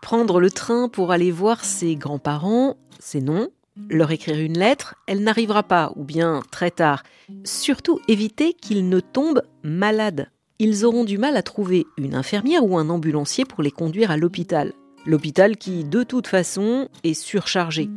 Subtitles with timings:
[0.00, 3.48] Prendre le train pour aller voir ses grands-parents, c'est non.
[3.90, 7.02] Leur écrire une lettre, elle n'arrivera pas, ou bien très tard.
[7.44, 10.30] Surtout éviter qu'ils ne tombent malades.
[10.58, 14.16] Ils auront du mal à trouver une infirmière ou un ambulancier pour les conduire à
[14.16, 14.72] l'hôpital.
[15.04, 17.90] L'hôpital qui, de toute façon, est surchargé.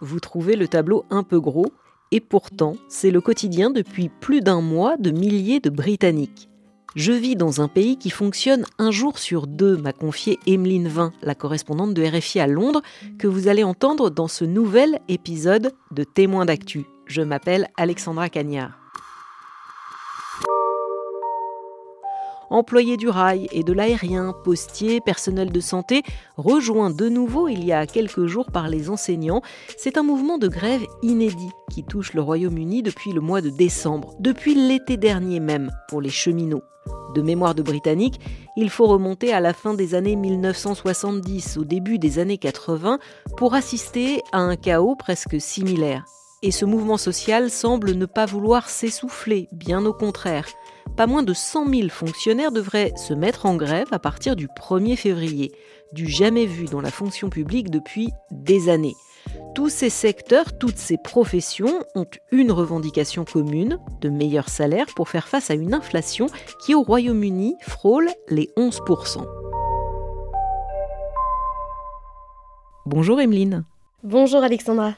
[0.00, 1.72] Vous trouvez le tableau un peu gros,
[2.12, 6.48] et pourtant, c'est le quotidien depuis plus d'un mois de milliers de Britanniques.
[6.96, 11.12] Je vis dans un pays qui fonctionne un jour sur deux, m'a confié Emeline Vin,
[11.20, 12.80] la correspondante de RFI à Londres,
[13.18, 16.86] que vous allez entendre dans ce nouvel épisode de Témoins d'actu.
[17.04, 18.85] Je m'appelle Alexandra Cagnard.
[22.50, 26.02] Employés du rail et de l'aérien, postiers, personnel de santé,
[26.36, 29.42] rejoint de nouveau il y a quelques jours par les enseignants.
[29.76, 34.14] C'est un mouvement de grève inédit qui touche le Royaume-Uni depuis le mois de décembre,
[34.20, 36.62] depuis l'été dernier même, pour les cheminots.
[37.14, 38.20] De mémoire de Britannique,
[38.56, 42.98] il faut remonter à la fin des années 1970, au début des années 80,
[43.36, 46.04] pour assister à un chaos presque similaire.
[46.42, 50.46] Et ce mouvement social semble ne pas vouloir s'essouffler, bien au contraire
[50.96, 54.96] pas moins de 100 000 fonctionnaires devraient se mettre en grève à partir du 1er
[54.96, 55.52] février,
[55.92, 58.94] du jamais vu dans la fonction publique depuis des années.
[59.54, 65.28] Tous ces secteurs, toutes ces professions ont une revendication commune, de meilleurs salaires pour faire
[65.28, 66.26] face à une inflation
[66.60, 69.26] qui au Royaume-Uni frôle les 11%.
[72.84, 73.64] Bonjour Emeline.
[74.04, 74.94] Bonjour Alexandra.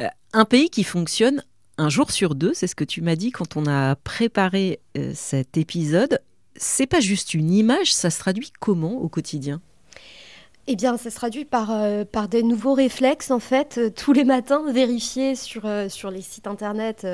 [0.00, 1.42] Euh, un pays qui fonctionne
[1.78, 5.12] un jour sur deux, c'est ce que tu m'as dit quand on a préparé euh,
[5.14, 6.20] cet épisode.
[6.56, 9.60] C'est pas juste une image, ça se traduit comment au quotidien?
[10.66, 13.78] Eh bien, ça se traduit par, euh, par des nouveaux réflexes, en fait.
[13.78, 17.06] Euh, tous les matins, vérifier sur, sur les sites internet,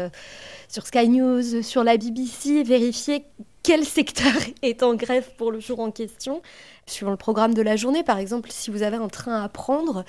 [0.68, 3.26] sur Sky News, sur la BBC, vérifier
[3.62, 6.40] quel secteur est en grève pour le jour en question.
[6.86, 10.04] Suivant le programme de la journée, par exemple, si vous avez un train à prendre,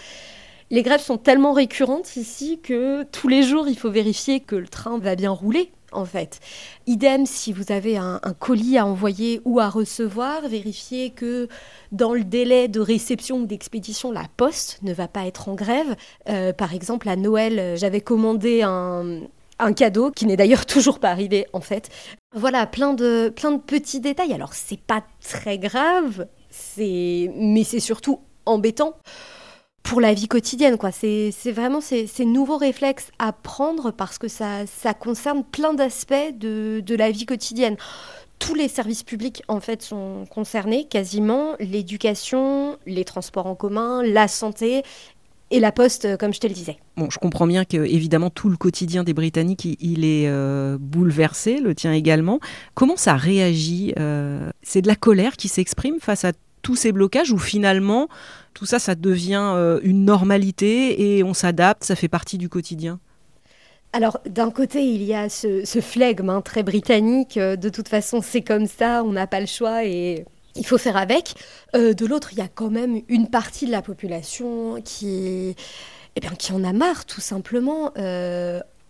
[0.72, 4.68] les grèves sont tellement récurrentes ici que tous les jours, il faut vérifier que le
[4.68, 5.72] train va bien rouler.
[5.92, 6.42] En fait.
[6.88, 11.48] Idem si vous avez un, colis à envoyer ou à recevoir, vérifiez que
[11.94, 15.96] dans le délai de réception ou d'expédition, la poste ne va pas être en grève.
[16.28, 19.22] Euh, par exemple, à Noël, j'avais commandé un,
[19.74, 21.88] cadeau qui n'est d'ailleurs toujours pas arrivé en fait.
[22.36, 24.34] Voilà, plein de, plein de petits détails.
[24.34, 26.28] Alors c'est pas très grave,
[26.78, 28.98] mais c'est surtout embêtant
[29.86, 30.78] pour la vie quotidienne.
[30.78, 30.92] quoi.
[30.92, 36.96] C'est vraiment ces, nouveaux réflexes à prendre parce que ça, ça concerne plein d'aspects de,
[36.96, 37.78] la vie quotidienne
[38.38, 44.28] tous les services publics en fait sont concernés quasiment l'éducation, les transports en commun, la
[44.28, 44.84] santé
[45.52, 46.78] et la poste, comme je te le disais.
[46.98, 51.62] Bon, je comprends bien que évidemment tout le quotidien des Britanniques il, est euh, bouleversé,
[51.62, 52.42] le tien également.
[52.74, 56.34] Comment ça réagit euh, C'est de la colère qui s'exprime face à
[56.66, 58.10] tous ces blocages ou finalement
[58.56, 63.00] tout ça, ça devient euh, une normalité et on s'adapte, ça fait partie du quotidien
[63.94, 67.38] alors, d'un côté, il y a ce, flegme hein, très britannique.
[67.38, 70.26] Euh, de toute façon, c'est comme ça, on n'a pas le choix et
[70.58, 71.36] il faut faire avec.
[71.78, 75.56] Euh, de l'autre, il y a quand même une partie de la population qui,
[76.18, 77.94] eh bien, qui en a marre, tout simplement.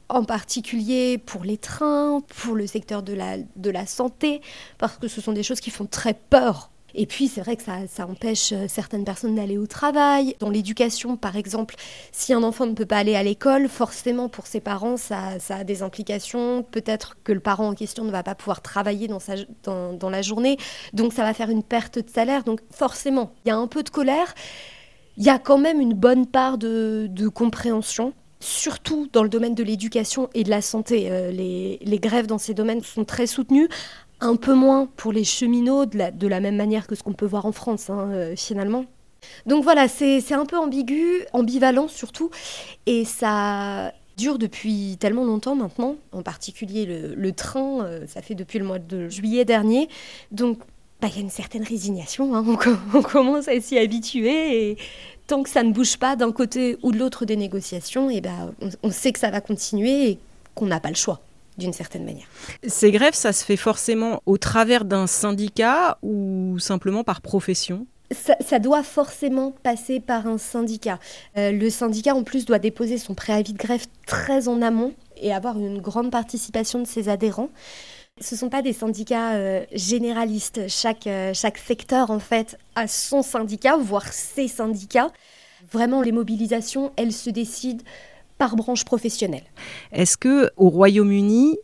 [0.09, 4.41] en particulier pour les trains, pour le secteur de la, de la santé,
[4.79, 7.63] parce que ce sont des choses qui font très peur et puis, c'est vrai que
[7.63, 10.35] ça, empêche euh, certaines personnes d'aller au travail.
[10.39, 11.75] Dans l'éducation, par exemple,
[12.13, 15.63] si un enfant ne peut pas aller à l'école, forcément, pour ses parents, ça, a
[15.65, 16.63] des implications.
[16.63, 20.57] Peut-être que le parent en question ne va pas pouvoir travailler dans, la journée.
[20.93, 22.45] Donc, ça va faire une perte de salaire.
[22.45, 24.33] Donc, forcément, il y a un peu de colère.
[25.17, 29.63] Il y a quand même une bonne part de, compréhension surtout dans le domaine de
[29.63, 31.07] l'éducation et de la santé.
[31.09, 33.69] Euh, les, grèves dans ces domaines sont très soutenues
[34.25, 37.45] un peu moins pour les cheminots, de la, même manière que ce qu'on peut voir
[37.45, 38.85] en France, hein, euh, finalement.
[39.45, 42.29] Donc voilà, c'est un peu ambigu, ambivalent surtout,
[42.85, 48.59] et ça dure depuis tellement longtemps maintenant, en particulier le, train, euh, ça fait depuis
[48.59, 49.89] le mois de juillet dernier,
[50.31, 50.59] donc
[51.01, 52.45] bah, il y a une certaine résignation, hein.
[52.93, 54.77] on, commence à s'y habituer, et
[55.25, 58.51] tant que ça ne bouge pas d'un côté ou de l'autre des négociations, et bah,
[58.83, 60.19] on sait que ça va continuer et
[60.53, 61.19] qu'on n'a pas le choix
[61.57, 62.27] d'une certaine manière.
[62.67, 67.87] Ces grèves, ça se fait forcément au travers d'un syndicat ou simplement par profession?
[68.11, 70.99] Ça, doit forcément passer par un syndicat.
[71.37, 75.33] Euh, le syndicat, en plus, doit déposer son préavis de grève très en amont et
[75.33, 77.49] avoir une grande participation de ses adhérents.
[78.21, 80.67] Ce ne sont pas des syndicats euh, généralistes.
[80.69, 85.11] Chaque, euh, chaque secteur, en fait, a son syndicat, voire ses syndicats.
[85.71, 87.83] Vraiment, les mobilisations, elles se décident
[88.37, 89.45] par branche professionnelle.
[89.91, 91.57] Est-ce que au Royaume-Uni,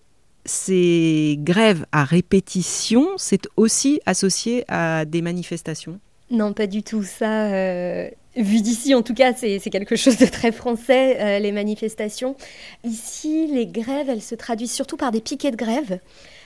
[0.46, 6.00] ces grèves à répétition, c'est aussi associé à des manifestations?
[6.32, 7.04] Non, pas du tout.
[7.04, 11.52] Ça, euh, vu d'ici, en tout cas, c'est quelque chose de très français, euh, les
[11.52, 12.36] manifestations.
[12.84, 16.00] Ici, les grèves, elles se traduisent surtout par des piquets de grève.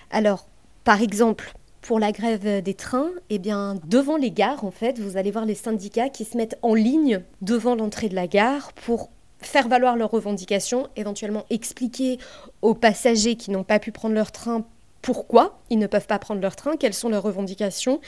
[0.09, 0.47] Alors,
[0.83, 5.17] par exemple, pour la grève des trains, eh bien, devant les gares, en fait, vous
[5.17, 9.11] allez voir les syndicats qui se mettent en ligne devant l'entrée de la gare pour
[9.39, 12.19] faire valoir leurs revendications, éventuellement expliquer
[12.61, 14.65] aux passagers qui n'ont pas pu prendre leur train
[15.01, 18.01] pourquoi ils ne peuvent pas prendre leur train, quelles sont leurs revendications,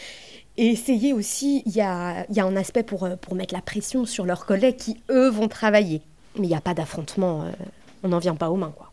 [0.58, 4.48] et essayer aussi, il y a, un aspect pour, pour mettre la pression sur leurs
[4.48, 6.02] collègues qui, eux, vont travailler.
[6.38, 7.52] Mais il n'y a pas d'affrontement, euh,
[8.02, 8.87] on n'en vient pas aux mains, quoi.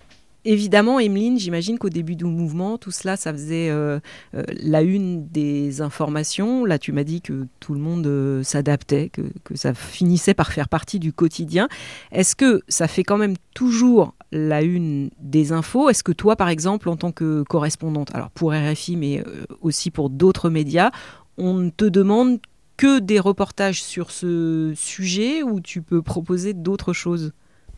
[0.46, 3.98] Évidemment, Emeline, j'imagine qu'au début du mouvement, tout cela, ça faisait euh,
[4.34, 6.66] euh, la une des informations.
[6.66, 10.52] Là, tu m'as dit que tout le monde euh, s'adaptait, que, que, ça finissait par
[10.52, 11.66] faire partie du quotidien.
[12.12, 15.88] Est-ce que ça fait quand même toujours la une des infos?
[15.88, 19.24] Est-ce que toi, par exemple, en tant que correspondante, alors pour RFI, mais
[19.62, 20.90] aussi pour d'autres médias,
[21.38, 22.38] on ne te demande
[22.76, 27.32] que des reportages sur ce sujet ou tu peux proposer d'autres choses?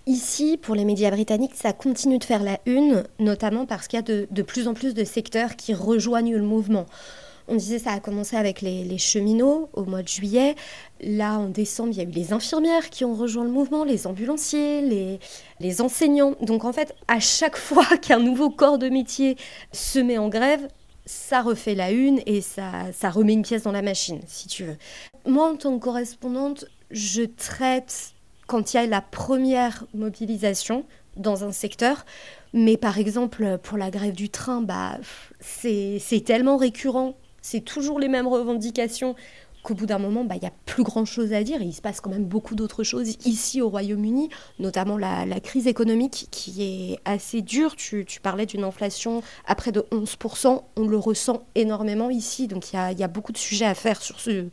[0.08, 4.00] Ici, pour les médias britanniques, ça continue de faire la une, notamment parce qu'il y
[4.00, 6.86] a de, plus en plus de secteurs qui rejoignent le mouvement.
[7.48, 10.54] On disait ça a commencé avec les, cheminots au mois de juillet.
[11.00, 14.06] Là, en décembre, il y a eu les infirmières qui ont rejoint le mouvement, les
[14.06, 15.18] ambulanciers,
[15.58, 16.36] les, enseignants.
[16.40, 19.36] Donc en fait, à chaque fois qu'un nouveau corps de métier
[19.72, 20.68] se met en grève,
[21.04, 24.76] ça refait la une et ça remet une pièce dans la machine, si tu veux.
[25.26, 28.15] Moi, en tant que correspondante, je traite
[28.46, 30.84] quand il y a la première mobilisation
[31.16, 32.04] dans un secteur.
[32.52, 34.98] Mais par exemple, pour la grève du train, bah,
[35.40, 39.14] c'est tellement récurrent, c'est toujours les mêmes revendications
[39.62, 41.60] qu'au bout d'un moment, bah, il n'y a plus grand-chose à dire.
[41.60, 46.28] il se passe quand même beaucoup d'autres choses ici au Royaume-Uni, notamment la, crise économique
[46.30, 47.74] qui est assez dure.
[47.74, 50.62] Tu, parlais d'une inflation à près de 11%.
[50.76, 52.46] On le ressent énormément ici.
[52.46, 54.46] Donc il y a, beaucoup de sujets à faire sur ce,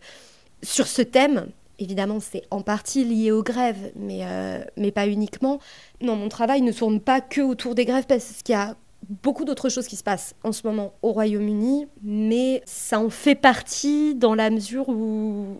[0.63, 1.47] sur ce thème.
[1.79, 5.59] Évidemment, c'est en partie lié aux grèves, mais, euh, mais pas uniquement.
[6.01, 8.75] Non, mon travail ne tourne pas que autour des grèves parce qu'il y a
[9.23, 13.35] beaucoup d'autres choses qui se passent en ce moment au Royaume-Uni, mais ça en fait
[13.35, 15.59] partie dans la mesure où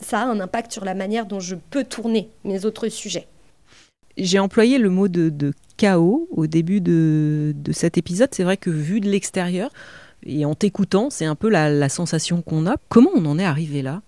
[0.00, 3.28] ça a un impact sur la manière dont je peux tourner mes autres sujets.
[4.16, 8.28] J'ai employé le mot de, chaos au début de, cet épisode.
[8.32, 9.70] C'est vrai que vu de l'extérieur
[10.24, 12.76] et en t'écoutant, c'est un peu la sensation qu'on a.
[12.88, 14.02] Comment on en est arrivé là?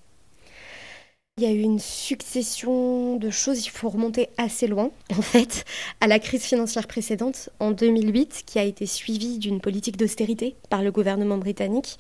[1.37, 5.65] Il y a eu une succession de choses, il faut remonter assez loin, en fait,
[6.01, 10.83] à la crise financière précédente, en 2008, qui a été suivie d'une politique d'austérité par
[10.83, 11.99] le gouvernement britannique,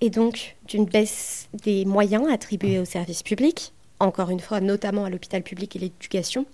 [0.00, 5.10] et donc d'une baisse des moyens attribués aux services publics, encore une fois, notamment à
[5.10, 6.46] l'hôpital public et l'éducation.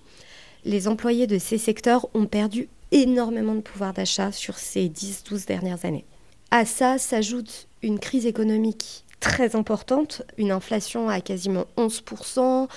[0.65, 5.85] Les employés de ces secteurs ont perdu énormément de pouvoir d'achat sur ces 10-12 dernières
[5.85, 6.07] années.
[6.51, 12.69] À ça s'ajoute une crise économique très importante, une inflation à quasiment 11%.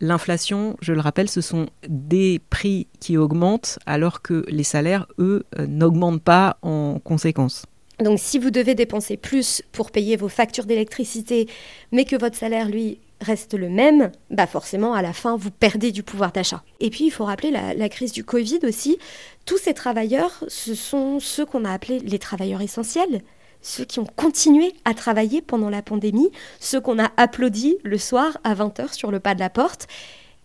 [0.00, 5.44] L'inflation, je le rappelle, ce sont des prix qui augmentent alors que les salaires, eux,
[5.58, 7.66] euh, n'augmentent pas en conséquence.
[7.98, 11.48] Donc si vous devez dépenser plus pour payer vos factures d'électricité,
[11.92, 15.92] mais que votre salaire, lui, reste le même, bah forcément, à la fin, vous perdez
[15.92, 16.62] du pouvoir d'achat.
[16.80, 18.98] Et puis, il faut rappeler la, la, crise du Covid aussi.
[19.44, 23.20] Tous ces travailleurs, ce sont ceux qu'on a appelés les travailleurs essentiels
[23.62, 28.38] ceux qui ont continué à travailler pendant la pandémie, ceux qu'on a applaudis le soir
[28.44, 29.86] à 20h sur le pas de la porte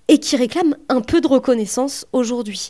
[0.08, 2.70] et qui réclament un peu de reconnaissance aujourd'hui.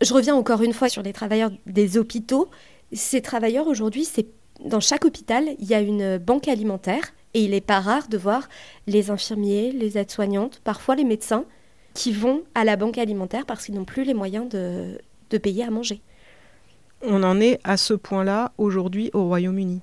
[0.00, 2.48] Je reviens encore une fois sur les travailleurs des hôpitaux.
[2.92, 4.26] Ces travailleurs aujourd'hui, c'est
[4.64, 8.18] dans chaque hôpital, il y a une banque alimentaire et il n'est pas rare de
[8.18, 8.48] voir
[8.86, 11.44] les infirmiers, les aides-soignantes, parfois les médecins
[11.94, 14.98] qui vont à la banque alimentaire parce qu'ils n'ont plus les moyens de,
[15.30, 16.00] de payer à manger.
[17.02, 19.80] On en est à ce point-là aujourd'hui au Royaume-Uni.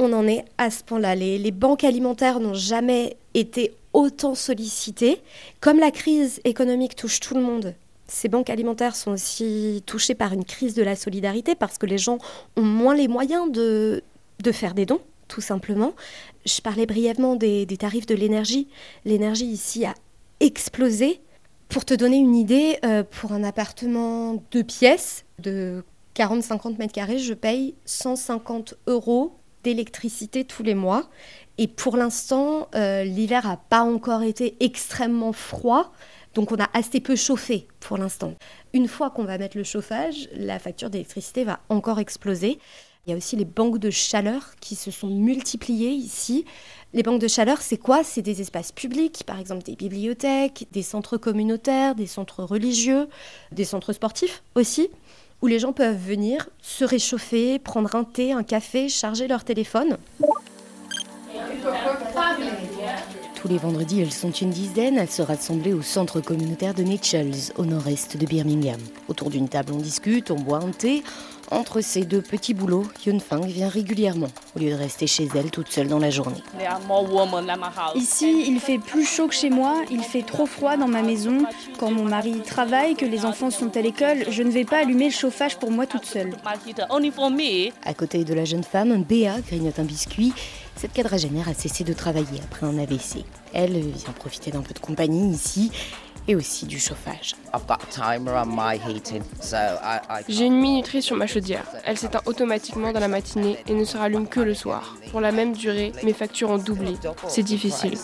[0.00, 1.16] On en est à ce point-là.
[1.16, 5.20] Les, banques alimentaires n'ont jamais été autant sollicitées.
[5.60, 7.74] Comme la crise économique touche tout le monde,
[8.06, 11.98] ces banques alimentaires sont aussi touchées par une crise de la solidarité parce que les
[11.98, 12.18] gens
[12.56, 14.02] ont moins les moyens de,
[14.52, 15.94] faire des dons, tout simplement.
[16.46, 18.68] Je parlais brièvement des, tarifs de l'énergie.
[19.04, 19.94] L'énergie ici a
[20.38, 21.20] explosé.
[21.68, 27.18] Pour te donner une idée, euh, pour un appartement de pièces de 40-50 mètres carrés,
[27.18, 31.08] je paye 150 euros d'électricité tous les mois.
[31.58, 35.92] Et pour l'instant, euh, l'hiver n'a pas encore été extrêmement froid,
[36.34, 38.34] donc on a assez peu chauffé pour l'instant.
[38.72, 42.58] Une fois qu'on va mettre le chauffage, la facture d'électricité va encore exploser.
[43.06, 46.44] Il y a aussi les banques de chaleur qui se sont multipliées ici.
[46.92, 48.04] Les banques de chaleur, c'est quoi?
[48.04, 53.08] C'est des espaces publics, par exemple des bibliothèques, des centres communautaires, des centres religieux,
[53.50, 54.90] des centres sportifs aussi
[55.42, 59.96] où les gens peuvent venir se réchauffer, prendre un thé, un café, charger leur téléphone.
[63.34, 67.52] Tous les vendredis, elles sont une dizaine à se rassembler au centre communautaire de Mitchells,
[67.56, 68.80] au nord-est de Birmingham.
[69.06, 71.04] Autour d'une table, on discute, on boit un thé.
[71.50, 75.50] Entre ces deux petits boulots, Yun Fang vient régulièrement, au lieu de rester chez elle
[75.50, 76.42] toute seule dans la journée.
[77.94, 81.46] Ici, il fait plus chaud que chez moi, il fait trop froid dans ma maison.
[81.78, 85.06] Quand mon mari travaille, que les enfants sont à l'école, je ne vais pas allumer
[85.06, 86.34] le chauffage pour moi toute seule.
[87.84, 90.34] À côté de la jeune femme, Béa grignote un biscuit.
[90.76, 93.24] Cette quadragénaire a cessé de travailler après un AVC.
[93.52, 95.72] Elle vient profiter d'un peu de compagnie ici
[96.28, 97.34] et aussi du chauffage.
[100.28, 101.64] J'ai une minuterie sur ma chaudière.
[101.84, 104.96] Elle s'éteint automatiquement dans la matinée et ne se rallume que le soir.
[105.10, 106.94] Pour la même durée, mes factures ont doublé.
[107.28, 107.98] C'est difficile.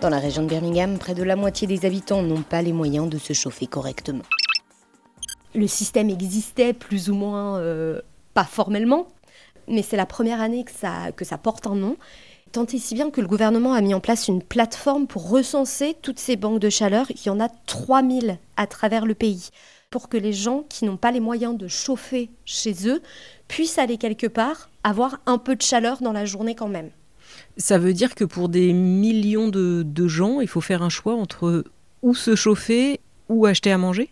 [0.00, 3.08] Dans la région de Birmingham, près de la moitié des habitants n'ont pas les moyens
[3.08, 4.24] de se chauffer correctement.
[5.54, 8.00] Le système existait plus ou moins, euh,
[8.32, 9.08] pas formellement,
[9.68, 11.96] mais c'est la première année que ça, que ça porte un nom.
[12.54, 15.96] Tant et si bien que le gouvernement a mis en place une plateforme pour recenser
[16.02, 17.06] toutes ces banques de chaleur.
[17.10, 19.48] Il y en a 3000 à travers le pays
[19.90, 23.02] pour que les gens qui n'ont pas les moyens de chauffer chez eux
[23.48, 26.90] puissent aller quelque part, avoir un peu de chaleur dans la journée quand même.
[27.56, 31.16] Ça veut dire que pour des millions de, de gens, il faut faire un choix
[31.16, 31.64] entre
[32.02, 34.10] où se chauffer ou acheter à manger?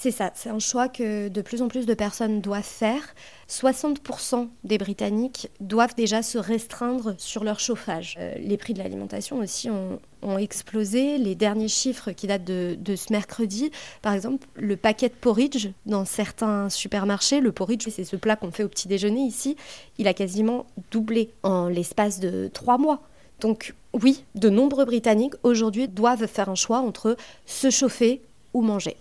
[0.00, 3.02] C'est ça, c'est un choix que de plus en plus de personnes doivent faire.
[3.50, 8.16] 60% des Britanniques doivent déjà se restreindre sur leur chauffage.
[8.20, 9.98] Euh, les prix de l'alimentation aussi ont,
[10.38, 11.18] explosé.
[11.18, 16.04] Les derniers chiffres qui datent de, ce mercredi, par exemple, le paquet de porridge dans
[16.04, 19.56] certains supermarchés, le porridge, c'est ce plat qu'on fait au petit déjeuner ici,
[19.98, 23.02] il a quasiment doublé en l'espace de trois mois.
[23.40, 28.22] Donc oui, de nombreux Britanniques aujourd'hui doivent faire un choix entre se chauffer
[28.54, 28.96] ou manger.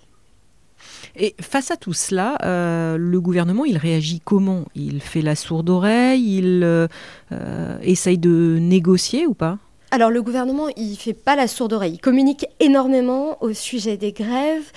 [1.19, 4.65] Et face à tout cela, euh, le gouvernement, il réagit comment?
[4.75, 6.87] Il fait la sourde oreille Il euh,
[7.31, 9.57] euh, essaye de négocier ou pas?
[9.89, 11.93] Alors le gouvernement, il fait pas la sourde oreille.
[11.95, 14.71] Il communique énormément au sujet des grèves.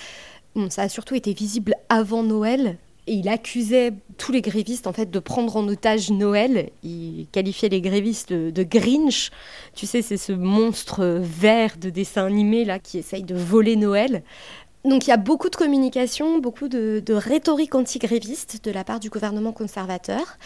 [0.69, 2.77] ça a surtout été visible avant Noël.
[3.07, 6.69] Et il accusait tous les grévistes en fait de prendre en otage Noël.
[6.81, 9.31] Il qualifiait les grévistes de, de Grinch.
[9.75, 14.23] Tu sais, c'est ce monstre vert de dessin animé là qui essaye de voler Noël.
[14.83, 19.09] Donc il y a beaucoup de communication, beaucoup de, rhétorique anti-gréviste de la part du
[19.09, 20.37] gouvernement conservateur.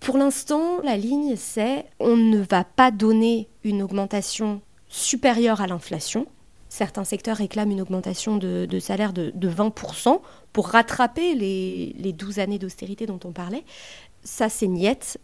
[0.00, 6.26] Pour l'instant, la ligne, c'est on ne va pas donner une augmentation supérieure à l'inflation.
[6.68, 10.20] Certains secteurs réclament une augmentation de, salaire de, 20%
[10.52, 13.64] pour rattraper les, les 12 années d'austérité dont on parlait.
[14.24, 15.18] Ça, c'est niette.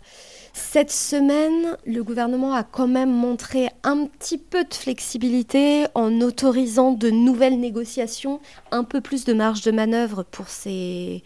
[0.57, 6.93] Cette semaine, le gouvernement a quand même montré un petit peu de flexibilité en autorisant
[6.93, 8.39] de nouvelles négociations,
[8.71, 11.25] un peu plus de marge de manœuvre pour ces,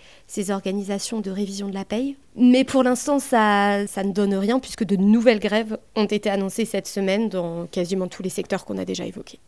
[0.48, 2.16] organisations de révision de la paye.
[2.36, 6.86] Mais pour l'instant, ça, ne donne rien puisque de nouvelles grèves ont été annoncées cette
[6.86, 9.40] semaine dans quasiment tous les secteurs qu'on a déjà évoqués.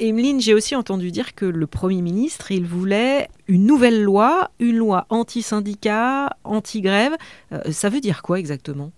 [0.00, 4.78] Emeline, j'ai aussi entendu dire que le Premier ministre, il voulait une nouvelle loi, une
[4.78, 7.12] loi anti-syndicat, anti-grève.
[7.52, 8.90] Euh, ça veut dire quoi exactement?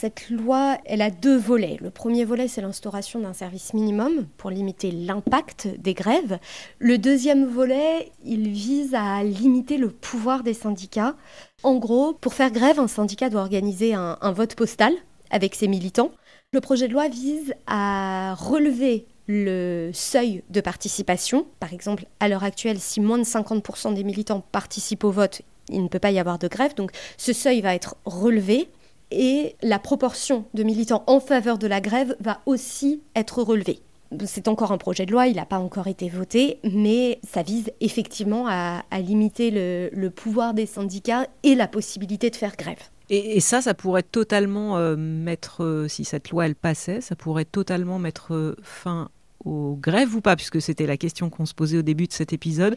[0.00, 1.76] Cette loi, elle a deux volets.
[1.80, 6.38] Le premier volet, c'est l'instauration d'un service minimum pour limiter l'impact des grèves.
[6.78, 11.16] Le deuxième volet, il vise à limiter le pouvoir des syndicats.
[11.64, 14.92] En gros, pour faire grève, un syndicat doit organiser un, vote postal
[15.30, 16.12] avec ses militants.
[16.52, 21.44] Le projet de loi vise à relever le seuil de participation.
[21.58, 25.82] Par exemple, à l'heure actuelle, si moins de 50% des militants participent au vote, il
[25.82, 26.76] ne peut pas y avoir de grève.
[26.76, 28.68] Donc ce seuil va être relevé
[29.10, 33.80] et la proportion de militants en faveur de la grève va aussi être relevée.
[34.24, 37.70] C'est encore un projet de loi, il n'a pas encore été voté, mais ça vise
[37.80, 42.78] effectivement à, limiter le, pouvoir des syndicats et la possibilité de faire grève.
[43.10, 47.46] Et, ça, ça pourrait totalement euh, mettre, euh, si cette loi elle passait, ça pourrait
[47.46, 49.08] totalement mettre euh, fin
[49.44, 52.32] aux grèves ou pas, puisque c'était la question qu'on se posait au début de cet
[52.32, 52.76] épisode.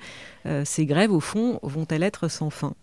[0.64, 2.76] ces grèves, au fond, vont-elles être sans fin?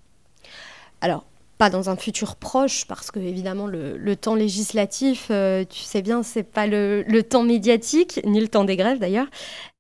[1.00, 1.25] Alors,
[1.59, 6.23] pas dans un futur proche, parce que évidemment le, temps législatif, euh, tu sais bien,
[6.23, 9.27] c'est pas le, temps médiatique, ni le temps des grèves d'ailleurs.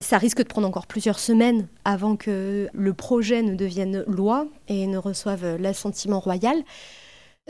[0.00, 4.86] Ça risque de prendre encore plusieurs semaines avant que le projet ne devienne loi et
[4.86, 6.62] ne reçoive l'assentiment royal.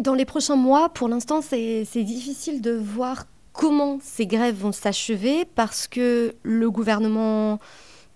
[0.00, 5.46] Dans les prochains mois, pour l'instant, c'est difficile de voir comment ces grèves vont s'achever
[5.54, 7.58] parce que le gouvernement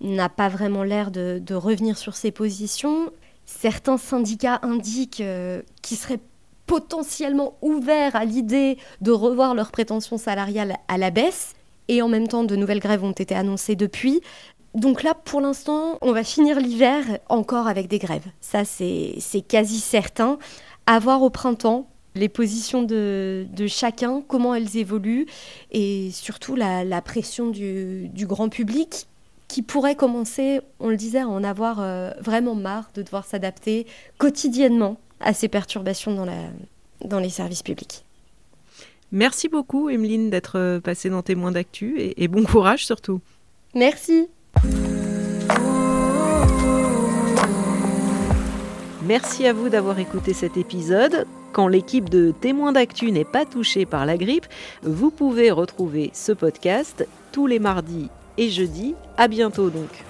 [0.01, 3.11] n'a pas vraiment l'air de, de revenir sur ses positions
[3.59, 6.21] certains syndicats indiquent euh, qu'ils seraient
[6.67, 11.55] potentiellement ouverts à l'idée de revoir leurs prétentions salariales à la baisse,
[11.89, 14.21] et en même temps de nouvelles grèves ont été annoncées depuis.
[14.75, 18.27] Donc là, pour l'instant, on va finir l'hiver encore avec des grèves.
[18.41, 20.39] Ça, c'est quasi certain.
[20.87, 25.27] À voir au printemps les positions de, chacun, comment elles évoluent,
[25.71, 29.07] et surtout la, pression du, grand public
[29.53, 33.87] qui pourrait commencer, on le disait, à en avoir euh, vraiment marre de devoir s'adapter
[34.17, 36.49] quotidiennement à ces perturbations dans, la,
[37.05, 38.07] dans les services publics.
[39.11, 43.21] Merci beaucoup, Emeline, d'être passée dans Témoins d'actu et, et bon courage surtout.
[43.75, 44.29] Merci.
[49.05, 51.27] Merci à vous d'avoir écouté cet épisode.
[51.53, 54.47] Quand l'équipe de témoins d'actu n'est pas touchée par la grippe,
[54.83, 58.95] vous pouvez retrouver ce podcast tous les mardis et jeudis.
[59.17, 60.05] À bientôt donc.